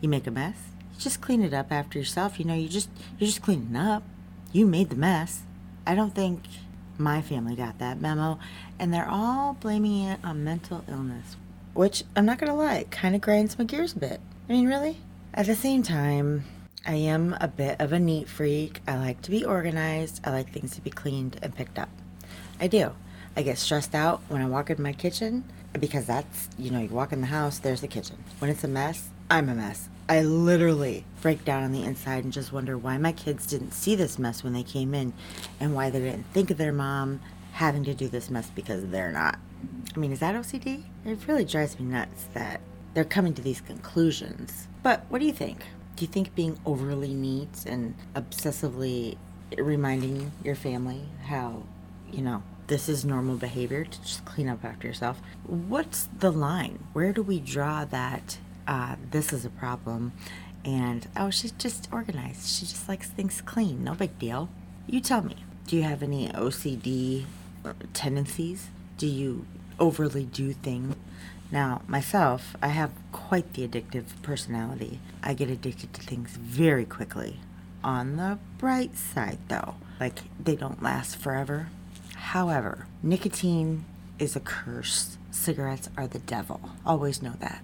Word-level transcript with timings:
You 0.00 0.08
make 0.08 0.26
a 0.26 0.30
mess, 0.30 0.56
you 0.92 1.00
just 1.00 1.20
clean 1.20 1.42
it 1.42 1.52
up 1.52 1.72
after 1.72 1.98
yourself. 1.98 2.38
You 2.38 2.44
know, 2.44 2.54
you 2.54 2.68
just 2.68 2.88
you're 3.18 3.26
just 3.26 3.42
cleaning 3.42 3.76
up. 3.76 4.02
You 4.52 4.66
made 4.66 4.90
the 4.90 4.96
mess. 4.96 5.42
I 5.86 5.94
don't 5.94 6.14
think 6.14 6.44
my 6.98 7.22
family 7.22 7.54
got 7.54 7.78
that 7.78 8.00
memo, 8.00 8.38
and 8.78 8.92
they're 8.92 9.08
all 9.08 9.54
blaming 9.54 10.04
it 10.04 10.20
on 10.24 10.44
mental 10.44 10.84
illness, 10.88 11.36
which 11.74 12.04
I'm 12.16 12.26
not 12.26 12.38
gonna 12.38 12.54
lie, 12.54 12.84
kind 12.90 13.14
of 13.14 13.20
grinds 13.20 13.58
my 13.58 13.64
gears 13.64 13.94
a 13.94 13.98
bit. 13.98 14.20
I 14.48 14.52
mean, 14.52 14.66
really? 14.66 14.98
At 15.34 15.46
the 15.46 15.54
same 15.54 15.82
time, 15.82 16.44
I 16.86 16.94
am 16.94 17.36
a 17.40 17.48
bit 17.48 17.80
of 17.80 17.92
a 17.92 17.98
neat 17.98 18.28
freak. 18.28 18.80
I 18.86 18.96
like 18.96 19.22
to 19.22 19.30
be 19.30 19.44
organized. 19.44 20.20
I 20.24 20.30
like 20.30 20.52
things 20.52 20.74
to 20.74 20.80
be 20.80 20.90
cleaned 20.90 21.38
and 21.42 21.54
picked 21.54 21.78
up. 21.78 21.90
I 22.60 22.66
do. 22.66 22.92
I 23.36 23.42
get 23.42 23.58
stressed 23.58 23.94
out 23.94 24.22
when 24.28 24.42
I 24.42 24.46
walk 24.46 24.70
in 24.70 24.82
my 24.82 24.92
kitchen 24.92 25.44
because 25.78 26.06
that's, 26.06 26.48
you 26.58 26.70
know, 26.70 26.80
you 26.80 26.88
walk 26.88 27.12
in 27.12 27.20
the 27.20 27.28
house, 27.28 27.58
there's 27.58 27.80
the 27.80 27.88
kitchen. 27.88 28.16
When 28.38 28.50
it's 28.50 28.64
a 28.64 28.68
mess, 28.68 29.10
I'm 29.30 29.48
a 29.48 29.54
mess. 29.54 29.88
I 30.08 30.22
literally 30.22 31.04
break 31.20 31.44
down 31.44 31.64
on 31.64 31.72
the 31.72 31.84
inside 31.84 32.24
and 32.24 32.32
just 32.32 32.52
wonder 32.52 32.78
why 32.78 32.96
my 32.96 33.12
kids 33.12 33.46
didn't 33.46 33.72
see 33.72 33.94
this 33.94 34.18
mess 34.18 34.42
when 34.42 34.54
they 34.54 34.62
came 34.62 34.94
in 34.94 35.12
and 35.60 35.74
why 35.74 35.90
they 35.90 36.00
didn't 36.00 36.26
think 36.32 36.50
of 36.50 36.56
their 36.56 36.72
mom 36.72 37.20
having 37.52 37.84
to 37.84 37.94
do 37.94 38.08
this 38.08 38.30
mess 38.30 38.50
because 38.54 38.86
they're 38.86 39.12
not. 39.12 39.38
I 39.94 39.98
mean, 39.98 40.12
is 40.12 40.20
that 40.20 40.34
OCD? 40.34 40.84
It 41.04 41.26
really 41.26 41.44
drives 41.44 41.78
me 41.78 41.86
nuts 41.86 42.24
that 42.32 42.60
they're 42.94 43.04
coming 43.04 43.34
to 43.34 43.42
these 43.42 43.60
conclusions. 43.60 44.66
But 44.82 45.04
what 45.08 45.18
do 45.18 45.26
you 45.26 45.32
think? 45.32 45.58
Do 45.96 46.04
you 46.04 46.08
think 46.08 46.34
being 46.34 46.58
overly 46.64 47.12
neat 47.12 47.64
and 47.66 47.94
obsessively 48.14 49.16
reminding 49.56 50.32
your 50.44 50.54
family 50.54 51.02
how, 51.24 51.64
you 52.10 52.22
know, 52.22 52.42
this 52.68 52.88
is 52.88 53.04
normal 53.04 53.36
behavior 53.36 53.84
to 53.84 54.02
just 54.02 54.24
clean 54.24 54.48
up 54.48 54.64
after 54.64 54.86
yourself? 54.86 55.20
What's 55.44 56.08
the 56.18 56.30
line? 56.30 56.84
Where 56.92 57.12
do 57.12 57.22
we 57.22 57.40
draw 57.40 57.84
that 57.86 58.38
uh, 58.66 58.96
this 59.10 59.32
is 59.32 59.44
a 59.44 59.50
problem 59.50 60.12
and 60.64 61.08
oh, 61.16 61.30
she's 61.30 61.52
just 61.52 61.88
organized. 61.90 62.46
She 62.46 62.66
just 62.66 62.88
likes 62.88 63.08
things 63.08 63.40
clean. 63.40 63.84
No 63.84 63.94
big 63.94 64.18
deal. 64.18 64.50
You 64.86 65.00
tell 65.00 65.22
me, 65.22 65.36
do 65.66 65.76
you 65.76 65.82
have 65.82 66.02
any 66.02 66.28
OCD 66.28 67.24
uh, 67.64 67.72
tendencies? 67.94 68.68
Do 68.98 69.06
you 69.06 69.46
overly 69.80 70.24
do 70.24 70.52
things? 70.52 70.94
Now, 71.50 71.80
myself, 71.88 72.54
I 72.60 72.68
have 72.68 72.90
quite 73.12 73.54
the 73.54 73.66
addictive 73.66 74.04
personality. 74.22 75.00
I 75.22 75.32
get 75.32 75.48
addicted 75.48 75.94
to 75.94 76.02
things 76.02 76.32
very 76.32 76.84
quickly. 76.84 77.40
On 77.82 78.16
the 78.16 78.38
bright 78.58 78.98
side, 78.98 79.38
though, 79.48 79.76
like 79.98 80.20
they 80.38 80.56
don't 80.56 80.82
last 80.82 81.16
forever. 81.16 81.68
However, 82.32 82.86
nicotine 83.02 83.86
is 84.18 84.36
a 84.36 84.40
curse. 84.40 85.16
Cigarettes 85.30 85.88
are 85.96 86.06
the 86.06 86.18
devil. 86.18 86.60
Always 86.84 87.22
know 87.22 87.32
that. 87.40 87.62